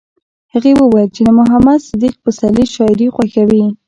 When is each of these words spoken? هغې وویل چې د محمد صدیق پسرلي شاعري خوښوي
هغې 0.53 0.73
وویل 0.81 1.09
چې 1.15 1.21
د 1.25 1.29
محمد 1.39 1.79
صدیق 1.89 2.13
پسرلي 2.23 2.65
شاعري 2.73 3.07
خوښوي 3.15 3.63